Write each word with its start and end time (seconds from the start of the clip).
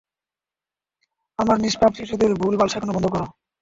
আমার 1.39 1.57
নিষ্পাপ 1.59 1.91
শিশুদের 1.95 2.31
ভুল-বাল 2.35 2.67
শেখানো 2.69 2.91
বন্ধ 2.93 3.07
কর। 3.07 3.21